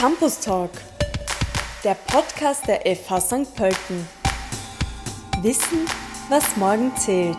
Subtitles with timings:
[0.00, 0.70] Campus Talk,
[1.84, 3.54] der Podcast der FH St.
[3.54, 4.08] Pölten.
[5.42, 5.84] Wissen,
[6.30, 7.36] was morgen zählt.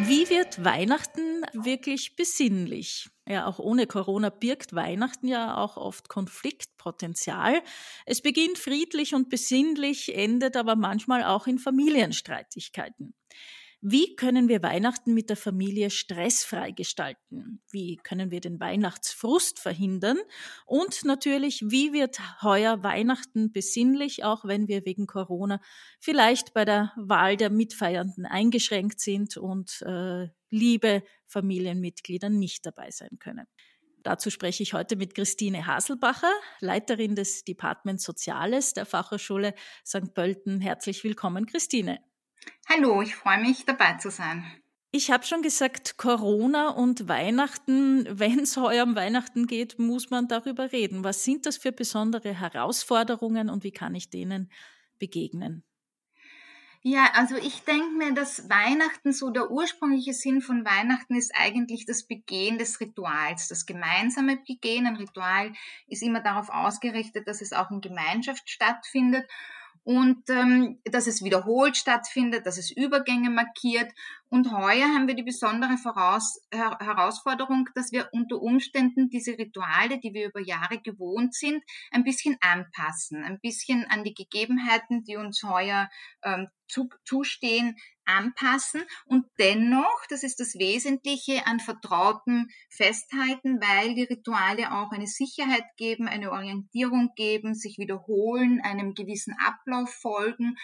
[0.00, 3.08] Wie wird Weihnachten wirklich besinnlich?
[3.28, 7.62] Ja, auch ohne Corona birgt Weihnachten ja auch oft Konfliktpotenzial.
[8.04, 13.14] Es beginnt friedlich und besinnlich, endet aber manchmal auch in Familienstreitigkeiten.
[13.86, 17.60] Wie können wir Weihnachten mit der Familie stressfrei gestalten?
[17.70, 20.16] Wie können wir den Weihnachtsfrust verhindern?
[20.64, 25.60] Und natürlich, wie wird heuer Weihnachten besinnlich, auch wenn wir wegen Corona
[26.00, 33.18] vielleicht bei der Wahl der Mitfeiernden eingeschränkt sind und äh, liebe Familienmitglieder nicht dabei sein
[33.18, 33.46] können?
[34.02, 39.52] Dazu spreche ich heute mit Christine Haselbacher, Leiterin des Departments Soziales der Fachhochschule
[39.84, 40.14] St.
[40.14, 40.62] Pölten.
[40.62, 42.00] Herzlich willkommen, Christine.
[42.68, 44.44] Hallo, ich freue mich dabei zu sein.
[44.90, 50.28] Ich habe schon gesagt, Corona und Weihnachten, wenn es heuer um Weihnachten geht, muss man
[50.28, 51.02] darüber reden.
[51.04, 54.50] Was sind das für besondere Herausforderungen und wie kann ich denen
[54.98, 55.64] begegnen?
[56.86, 61.86] Ja, also ich denke mir, dass Weihnachten, so der ursprüngliche Sinn von Weihnachten ist eigentlich
[61.86, 64.86] das Begehen des Rituals, das gemeinsame Begehen.
[64.86, 65.54] Ein Ritual
[65.86, 69.26] ist immer darauf ausgerichtet, dass es auch in Gemeinschaft stattfindet
[69.84, 73.92] und ähm, dass es wiederholt stattfindet, dass es Übergänge markiert.
[74.34, 80.00] Und heuer haben wir die besondere Voraus Her Herausforderung, dass wir unter Umständen diese Rituale,
[80.00, 85.18] die wir über Jahre gewohnt sind, ein bisschen anpassen, ein bisschen an die Gegebenheiten, die
[85.18, 85.88] uns heuer
[86.24, 94.02] ähm, zu, zustehen, anpassen und dennoch, das ist das Wesentliche, an Vertrauten festhalten, weil die
[94.02, 100.56] Rituale auch eine Sicherheit geben, eine Orientierung geben, sich wiederholen, einem gewissen Ablauf folgen.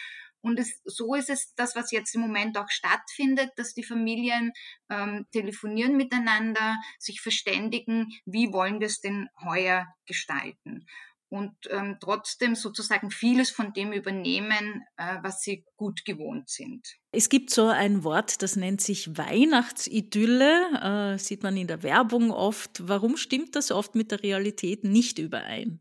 [0.43, 4.53] Und es, so ist es das, was jetzt im Moment auch stattfindet, dass die Familien
[4.89, 10.87] ähm, telefonieren miteinander, sich verständigen, wie wollen wir es denn heuer gestalten
[11.31, 16.85] und ähm, trotzdem sozusagen vieles von dem übernehmen, äh, was sie gut gewohnt sind.
[17.13, 22.33] Es gibt so ein Wort, das nennt sich Weihnachtsidylle, äh, sieht man in der Werbung
[22.33, 22.87] oft.
[22.87, 25.81] Warum stimmt das oft mit der Realität nicht überein?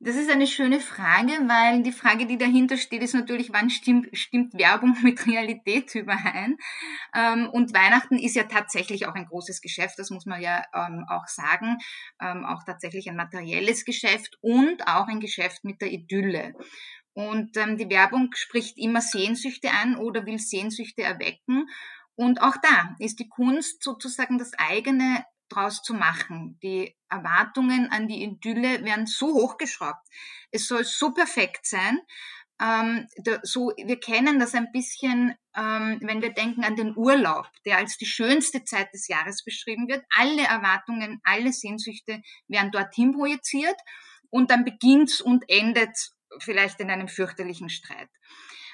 [0.00, 4.16] Das ist eine schöne Frage, weil die Frage, die dahinter steht, ist natürlich, wann stimmt,
[4.16, 6.56] stimmt Werbung mit Realität überein?
[7.12, 11.04] Ähm, und Weihnachten ist ja tatsächlich auch ein großes Geschäft, das muss man ja ähm,
[11.08, 11.78] auch sagen,
[12.20, 16.54] ähm, auch tatsächlich ein materielles Geschäft und auch ein Geschäft mit der Idylle.
[17.12, 21.68] Und die Werbung spricht immer Sehnsüchte an oder will Sehnsüchte erwecken.
[22.14, 26.58] Und auch da ist die Kunst sozusagen das eigene draus zu machen.
[26.62, 30.06] Die Erwartungen an die Idylle werden so hochgeschraubt.
[30.50, 32.00] Es soll so perfekt sein.
[32.60, 37.48] Ähm, da, so, wir kennen das ein bisschen, ähm, wenn wir denken an den Urlaub,
[37.64, 40.04] der als die schönste Zeit des Jahres beschrieben wird.
[40.16, 43.76] Alle Erwartungen, alle Sehnsüchte werden dorthin projiziert
[44.30, 45.96] und dann beginnt und endet
[46.40, 48.10] vielleicht in einem fürchterlichen Streit.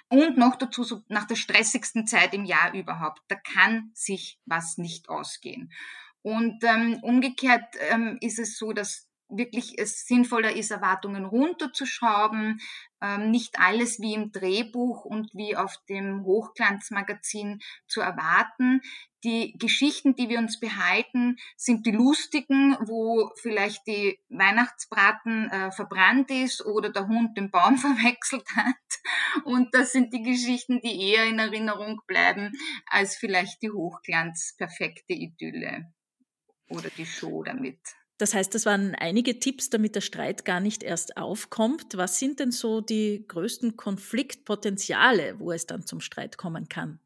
[0.08, 3.20] Und noch dazu so nach der stressigsten Zeit im Jahr überhaupt.
[3.28, 5.72] Da kann sich was nicht ausgehen.
[6.24, 12.60] Und ähm, umgekehrt ähm, ist es so, dass wirklich es sinnvoller ist, Erwartungen runterzuschrauben,
[13.02, 18.80] ähm, nicht alles wie im Drehbuch und wie auf dem Hochglanzmagazin zu erwarten.
[19.22, 26.30] Die Geschichten, die wir uns behalten, sind die lustigen, wo vielleicht die Weihnachtsbraten äh, verbrannt
[26.30, 29.44] ist oder der Hund den Baum verwechselt hat.
[29.44, 32.52] Und das sind die Geschichten, die eher in Erinnerung bleiben
[32.86, 35.92] als vielleicht die hochglanzperfekte Idylle
[36.68, 37.78] oder die Show damit.
[38.18, 41.96] Das heißt, das waren einige Tipps, damit der Streit gar nicht erst aufkommt.
[41.96, 47.00] Was sind denn so die größten Konfliktpotenziale, wo es dann zum Streit kommen kann?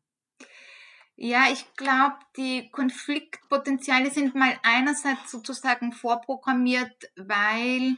[1.17, 7.97] Ja, ich glaube, die Konfliktpotenziale sind mal einerseits sozusagen vorprogrammiert, weil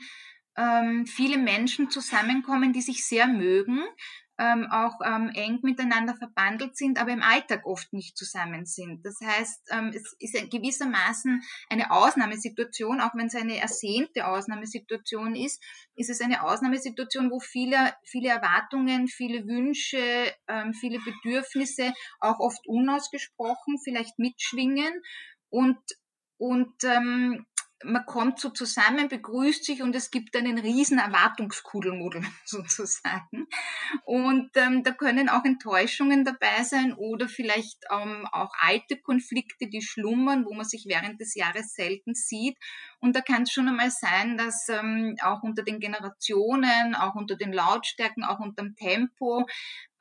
[0.57, 3.83] ähm, viele Menschen zusammenkommen, die sich sehr mögen,
[4.41, 9.05] ähm, auch ähm, eng miteinander verbandelt sind, aber im Alltag oft nicht zusammen sind.
[9.05, 15.63] Das heißt, ähm, es ist gewissermaßen eine Ausnahmesituation, auch wenn es eine ersehnte Ausnahmesituation ist,
[15.95, 22.67] ist es eine Ausnahmesituation, wo viele, viele Erwartungen, viele Wünsche, ähm, viele Bedürfnisse auch oft
[22.67, 25.03] unausgesprochen vielleicht mitschwingen
[25.51, 25.79] und
[26.39, 27.45] und ähm,
[27.85, 33.47] man kommt so zusammen, begrüßt sich und es gibt einen riesen Erwartungskudelmuddel sozusagen.
[34.05, 39.83] Und ähm, da können auch Enttäuschungen dabei sein oder vielleicht ähm, auch alte Konflikte, die
[39.83, 42.59] schlummern, wo man sich während des Jahres selten sieht.
[43.01, 47.37] Und da kann es schon einmal sein, dass ähm, auch unter den Generationen, auch unter
[47.37, 49.47] den Lautstärken, auch unter dem Tempo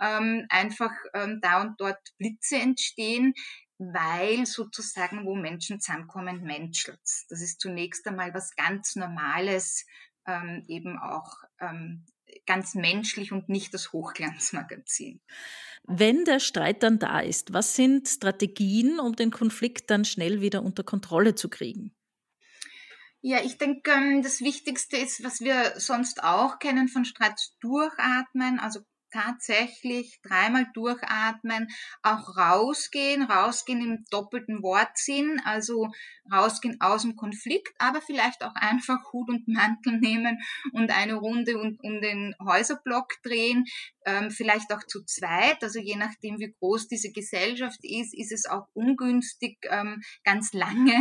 [0.01, 3.33] ähm, einfach ähm, da und dort Blitze entstehen,
[3.79, 6.99] weil sozusagen, wo Menschen zusammenkommen, menschelt.
[7.29, 9.85] Das ist zunächst einmal was ganz Normales,
[10.27, 12.05] ähm, eben auch ähm,
[12.45, 15.21] ganz menschlich und nicht das Hochglanzmagazin.
[15.83, 20.61] Wenn der Streit dann da ist, was sind Strategien, um den Konflikt dann schnell wieder
[20.61, 21.95] unter Kontrolle zu kriegen?
[23.21, 28.59] Ja, ich denke, ähm, das Wichtigste ist, was wir sonst auch kennen von Streit, durchatmen,
[28.59, 28.81] also
[29.11, 31.67] tatsächlich dreimal durchatmen,
[32.01, 35.89] auch rausgehen, rausgehen im doppelten Wortsinn, also
[36.31, 40.39] rausgehen aus dem Konflikt, aber vielleicht auch einfach Hut und Mantel nehmen
[40.73, 43.65] und eine Runde um, um den Häuserblock drehen,
[44.06, 48.45] ähm, vielleicht auch zu zweit, also je nachdem, wie groß diese Gesellschaft ist, ist es
[48.45, 50.94] auch ungünstig, ähm, ganz lange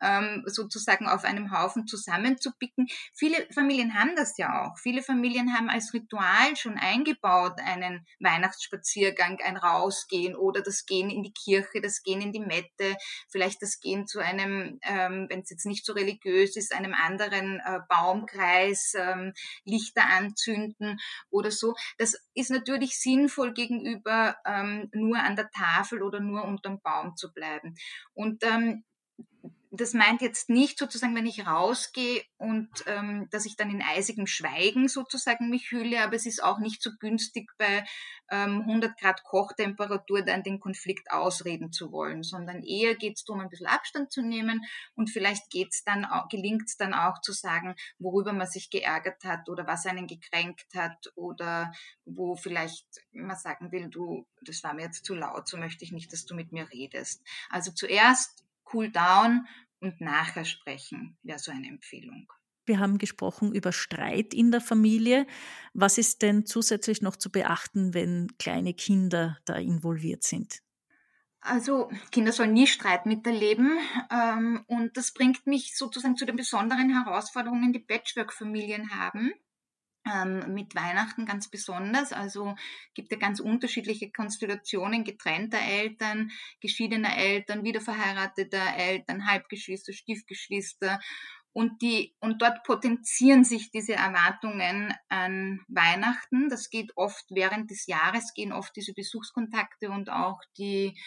[0.00, 2.86] ähm, sozusagen auf einem Haufen zusammenzupicken.
[3.14, 4.78] Viele Familien haben das ja auch.
[4.78, 11.22] Viele Familien haben als Ritual schon eingebaut einen Weihnachtsspaziergang, ein Rausgehen oder das Gehen in
[11.22, 12.96] die Kirche, das Gehen in die Mette,
[13.28, 17.60] vielleicht das Gehen zu einem, ähm, wenn es jetzt nicht so religiös ist, einem anderen
[17.60, 19.32] äh, Baumkreis, ähm,
[19.64, 20.98] Lichter anzünden
[21.30, 21.74] oder so.
[21.98, 27.32] Das ist natürlich sinnvoll gegenüber ähm, nur an der Tafel oder nur unterm Baum zu
[27.32, 27.76] bleiben.
[28.14, 28.84] Und ähm,
[29.76, 34.26] das meint jetzt nicht sozusagen, wenn ich rausgehe und ähm, dass ich dann in eisigem
[34.26, 37.84] Schweigen sozusagen mich hülle, aber es ist auch nicht so günstig bei
[38.30, 43.40] ähm, 100 Grad Kochtemperatur dann den Konflikt ausreden zu wollen, sondern eher geht es darum,
[43.40, 44.62] ein bisschen Abstand zu nehmen
[44.94, 49.48] und vielleicht geht's dann, gelingt es dann auch zu sagen, worüber man sich geärgert hat
[49.48, 51.72] oder was einen gekränkt hat oder
[52.04, 55.92] wo vielleicht man sagen will, du, das war mir jetzt zu laut, so möchte ich
[55.92, 57.22] nicht, dass du mit mir redest.
[57.50, 59.46] Also zuerst cool down
[59.80, 62.30] und nachher sprechen, wäre so eine Empfehlung.
[62.64, 65.26] Wir haben gesprochen über Streit in der Familie.
[65.72, 70.62] Was ist denn zusätzlich noch zu beachten, wenn kleine Kinder da involviert sind?
[71.40, 73.78] Also Kinder sollen nie Streit miterleben
[74.10, 79.32] ähm, und das bringt mich sozusagen zu den besonderen Herausforderungen, die Patchwork-Familien haben
[80.06, 82.12] ähm, mit Weihnachten ganz besonders.
[82.12, 82.54] Also
[82.94, 86.30] gibt ja ganz unterschiedliche Konstellationen getrennter Eltern,
[86.60, 91.00] geschiedener Eltern, wiederverheirateter Eltern, Halbgeschwister, Stiefgeschwister.
[91.52, 96.50] Und, die, und dort potenzieren sich diese Erwartungen an Weihnachten.
[96.50, 100.98] Das geht oft während des Jahres, gehen oft diese Besuchskontakte und auch die,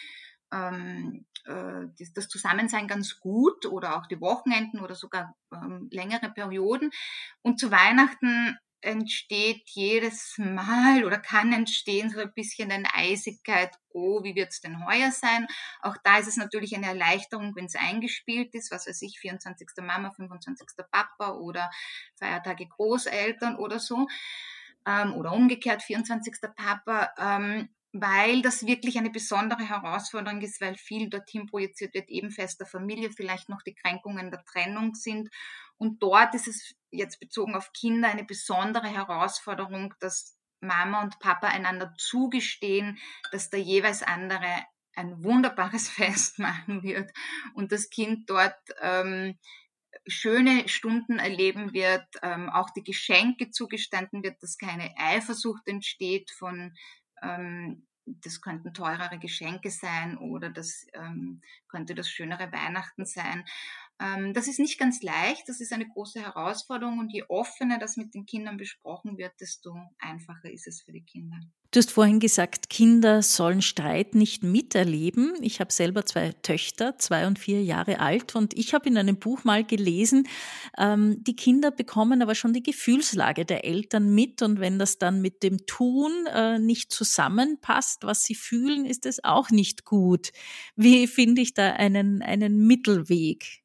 [0.52, 1.86] ähm, äh,
[2.16, 6.90] das Zusammensein ganz gut oder auch die Wochenenden oder sogar ähm, längere Perioden.
[7.42, 14.22] Und zu Weihnachten entsteht jedes Mal oder kann entstehen so ein bisschen eine Eisigkeit, oh,
[14.22, 15.46] wie wird's denn heuer sein?
[15.82, 19.68] Auch da ist es natürlich eine Erleichterung, wenn es eingespielt ist, was weiß ich, 24.
[19.82, 20.66] Mama, 25.
[20.90, 21.70] Papa oder
[22.16, 24.06] Feiertage Großeltern oder so.
[24.86, 26.34] Ähm, oder umgekehrt 24.
[26.56, 27.10] Papa.
[27.18, 32.66] Ähm, weil das wirklich eine besondere Herausforderung ist, weil viel dorthin projiziert wird, eben fester
[32.66, 35.28] Familie, vielleicht noch die Kränkungen der Trennung sind.
[35.76, 41.48] Und dort ist es jetzt bezogen auf Kinder eine besondere Herausforderung, dass Mama und Papa
[41.48, 42.98] einander zugestehen,
[43.32, 44.64] dass der jeweils andere
[44.94, 47.10] ein wunderbares Fest machen wird
[47.54, 49.38] und das Kind dort ähm,
[50.06, 56.74] schöne Stunden erleben wird, ähm, auch die Geschenke zugestanden wird, dass keine Eifersucht entsteht von
[57.22, 63.44] ähm, das könnten teurere Geschenke sein oder das ähm, könnte das schönere Weihnachten sein.
[64.00, 67.96] Ähm, das ist nicht ganz leicht, das ist eine große Herausforderung und je offener das
[67.96, 71.38] mit den Kindern besprochen wird, desto einfacher ist es für die Kinder.
[71.72, 75.34] Du hast vorhin gesagt, Kinder sollen Streit nicht miterleben.
[75.40, 79.20] Ich habe selber zwei Töchter, zwei und vier Jahre alt, und ich habe in einem
[79.20, 80.26] Buch mal gelesen,
[80.76, 85.20] ähm, die Kinder bekommen aber schon die Gefühlslage der Eltern mit, und wenn das dann
[85.20, 90.32] mit dem Tun äh, nicht zusammenpasst, was sie fühlen, ist es auch nicht gut.
[90.74, 93.62] Wie finde ich da einen, einen Mittelweg?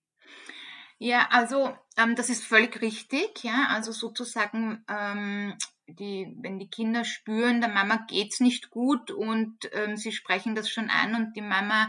[1.00, 3.68] Ja, also ähm, das ist völlig richtig, ja.
[3.70, 5.56] Also sozusagen, ähm,
[5.88, 10.70] die, wenn die Kinder spüren, der Mama geht's nicht gut und ähm, sie sprechen das
[10.70, 11.88] schon an und die Mama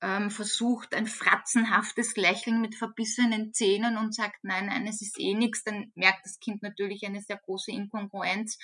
[0.00, 5.34] ähm, versucht ein fratzenhaftes Lächeln mit verbissenen Zähnen und sagt, nein, nein, es ist eh
[5.34, 8.58] nichts, dann merkt das Kind natürlich eine sehr große Inkongruenz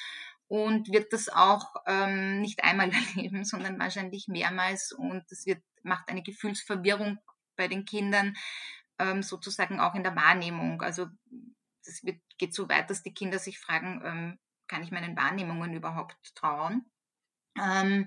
[0.49, 6.09] und wird das auch ähm, nicht einmal erleben, sondern wahrscheinlich mehrmals und es wird, macht
[6.09, 7.19] eine Gefühlsverwirrung
[7.57, 8.37] bei den Kindern,
[8.99, 10.83] ähm, sozusagen auch in der Wahrnehmung.
[10.83, 11.07] Also
[11.85, 14.39] das wird, geht so weit, dass die Kinder sich fragen, ähm,
[14.71, 16.87] kann ich meinen Wahrnehmungen überhaupt trauen?
[17.61, 18.07] Ähm,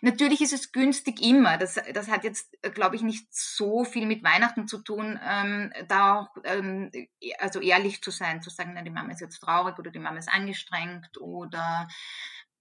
[0.00, 1.58] natürlich ist es günstig immer.
[1.58, 6.20] Das, das hat jetzt, glaube ich, nicht so viel mit Weihnachten zu tun, ähm, da
[6.20, 6.92] auch ähm,
[7.40, 10.18] also ehrlich zu sein, zu sagen, na, die Mama ist jetzt traurig oder die Mama
[10.18, 11.88] ist angestrengt oder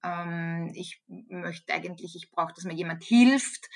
[0.04, 3.70] ähm, ich möchte eigentlich, ich brauche, dass mir jemand hilft.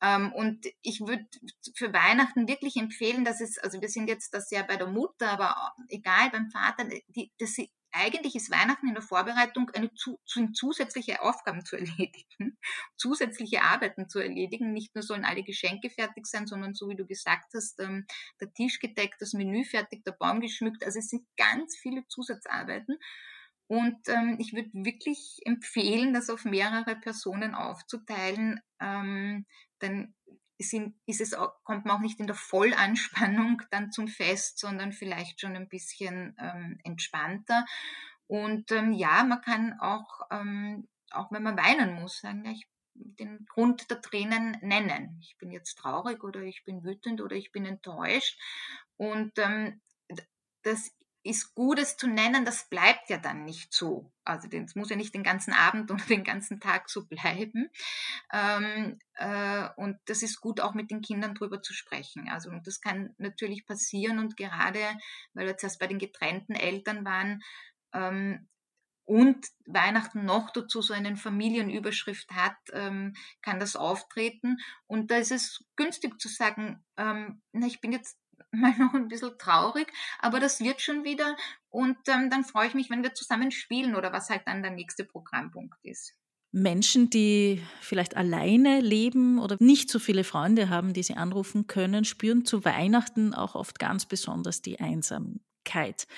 [0.00, 1.26] Ähm, und ich würde
[1.74, 5.30] für Weihnachten wirklich empfehlen, dass es, also wir sind jetzt das ja bei der Mutter,
[5.30, 10.20] aber egal beim Vater, die, dass sie eigentlich ist Weihnachten in der Vorbereitung eine zu,
[10.24, 12.58] zusätzliche Aufgaben zu erledigen,
[12.96, 14.72] zusätzliche Arbeiten zu erledigen.
[14.72, 18.06] Nicht nur sollen alle Geschenke fertig sein, sondern so wie du gesagt hast, ähm,
[18.40, 20.84] der Tisch gedeckt, das Menü fertig, der Baum geschmückt.
[20.84, 22.98] Also es sind ganz viele Zusatzarbeiten.
[23.66, 28.60] Und ähm, ich würde wirklich empfehlen, das auf mehrere Personen aufzuteilen.
[28.80, 29.46] Ähm,
[29.78, 30.14] dann
[30.62, 34.92] sind, ist es auch, kommt man auch nicht in der Vollanspannung dann zum Fest, sondern
[34.92, 37.64] vielleicht schon ein bisschen ähm, entspannter.
[38.26, 42.68] Und ähm, ja, man kann auch, ähm, auch wenn man weinen muss, sagen, ja, ich
[42.94, 45.18] den Grund der Tränen nennen.
[45.22, 48.38] Ich bin jetzt traurig oder ich bin wütend oder ich bin enttäuscht.
[48.96, 49.80] Und ähm,
[50.62, 54.12] das ist gut, es zu nennen, das bleibt ja dann nicht so.
[54.24, 57.70] Also das muss ja nicht den ganzen Abend oder den ganzen Tag so bleiben.
[58.32, 62.28] Ähm, äh, und das ist gut, auch mit den Kindern drüber zu sprechen.
[62.28, 64.80] Also und das kann natürlich passieren und gerade,
[65.34, 67.42] weil wir jetzt erst bei den getrennten Eltern waren,
[67.92, 68.48] ähm,
[69.10, 74.58] und Weihnachten noch dazu so eine Familienüberschrift hat, ähm, kann das auftreten.
[74.86, 78.16] Und da ist es günstig zu sagen, ähm, na, ich bin jetzt
[78.52, 81.36] mal noch ein bisschen traurig, aber das wird schon wieder
[81.68, 84.72] und ähm, dann freue ich mich, wenn wir zusammen spielen oder was halt dann der
[84.72, 86.14] nächste Programmpunkt ist.
[86.52, 92.04] Menschen, die vielleicht alleine leben oder nicht so viele Freunde haben, die sie anrufen können,
[92.04, 96.08] spüren zu Weihnachten auch oft ganz besonders die Einsamkeit.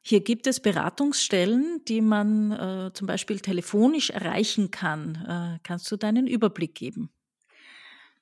[0.00, 5.16] Hier gibt es Beratungsstellen, die man äh, zum Beispiel telefonisch erreichen kann.
[5.16, 7.10] Äh, kannst du deinen Überblick geben?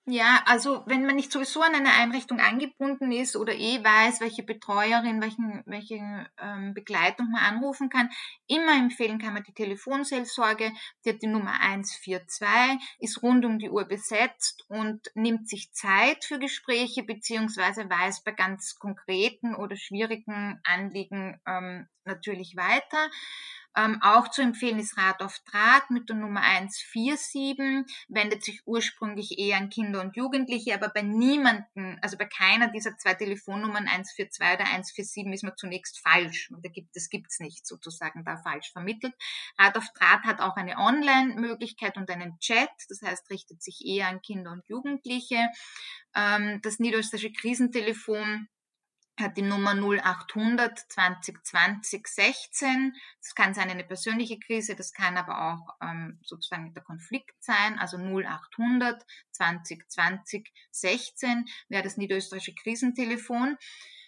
[0.06, 4.42] Ja, also wenn man nicht sowieso an eine Einrichtung angebunden ist oder eh weiß, welche
[4.42, 8.10] Betreuerin, welchen, welche ähm, Begleitung man anrufen kann,
[8.48, 10.72] immer empfehlen kann man die Telefonseelsorge.
[11.04, 16.24] Die hat die Nummer 142, ist rund um die Uhr besetzt und nimmt sich Zeit
[16.24, 23.08] für Gespräche beziehungsweise weiß bei ganz konkreten oder schwierigen Anliegen ähm, natürlich weiter.
[23.76, 27.56] Ähm, auch zu empfehlen ist Rat auf Draht mit der Nummer 147,
[28.08, 32.96] wendet sich ursprünglich eher an Kinder und Jugendliche, aber bei niemanden, also bei keiner dieser
[32.98, 36.50] zwei Telefonnummern 142 oder 147 ist man zunächst falsch.
[36.62, 39.14] Da gibt, das gibt's nicht sozusagen da falsch vermittelt.
[39.58, 44.08] Rat auf Draht hat auch eine Online-Möglichkeit und einen Chat, das heißt richtet sich eher
[44.08, 45.48] an Kinder und Jugendliche.
[46.14, 48.48] Ähm, das niederösterreichische Krisentelefon
[49.20, 52.94] hat die Nummer 0800 2020 16.
[53.20, 57.78] Das kann sein eine persönliche Krise, das kann aber auch ähm, sozusagen der Konflikt sein.
[57.78, 63.56] Also 0800 2020 16 wäre das niederösterreichische Krisentelefon.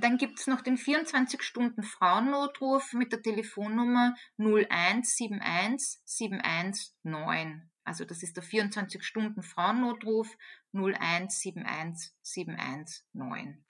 [0.01, 7.71] Dann gibt es noch den 24-Stunden-Frauennotruf mit der Telefonnummer 0171 719.
[7.85, 10.37] Also das ist der 24-Stunden-Frauennotruf
[10.73, 13.65] 0171 719.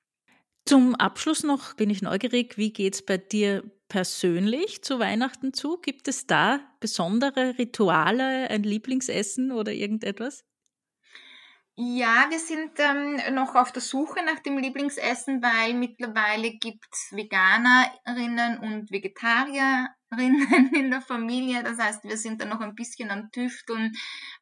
[0.67, 5.77] Zum Abschluss noch bin ich neugierig, wie geht es bei dir persönlich zu Weihnachten zu?
[5.77, 10.45] Gibt es da besondere Rituale, ein Lieblingsessen oder irgendetwas?
[11.77, 17.11] Ja, wir sind ähm, noch auf der Suche nach dem Lieblingsessen, weil mittlerweile gibt es
[17.11, 19.91] Veganerinnen und Vegetarierinnen
[20.75, 21.65] in der Familie.
[21.65, 23.93] Das heißt, wir sind da noch ein bisschen am Tüfteln,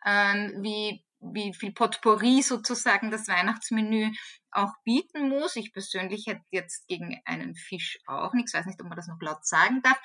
[0.05, 4.11] ähm, wie wie viel Potpourri sozusagen das Weihnachtsmenü
[4.51, 5.57] auch bieten muss.
[5.57, 9.21] Ich persönlich hätte jetzt gegen einen Fisch auch nichts, weiß nicht, ob man das noch
[9.21, 9.99] laut sagen darf.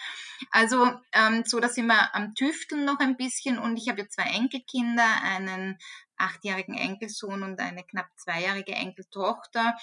[0.52, 4.08] Also ähm, so, da sind wir am Tüfteln noch ein bisschen und ich habe ja
[4.08, 5.78] zwei Enkelkinder, einen
[6.18, 9.76] achtjährigen Enkelsohn und eine knapp zweijährige Enkeltochter.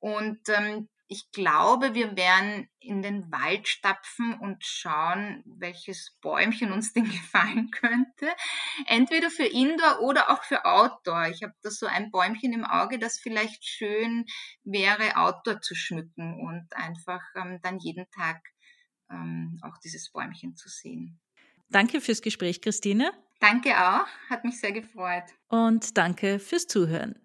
[0.00, 6.92] Und ähm, ich glaube, wir werden in den Wald stapfen und schauen, welches Bäumchen uns
[6.94, 8.28] denn gefallen könnte.
[8.86, 11.28] Entweder für Indoor oder auch für Outdoor.
[11.28, 14.26] Ich habe da so ein Bäumchen im Auge, das vielleicht schön
[14.64, 18.42] wäre, Outdoor zu schmücken und einfach ähm, dann jeden Tag
[19.10, 21.18] ähm, auch dieses Bäumchen zu sehen.
[21.70, 23.12] Danke fürs Gespräch, Christine.
[23.40, 25.24] Danke auch, hat mich sehr gefreut.
[25.48, 27.18] Und danke fürs Zuhören.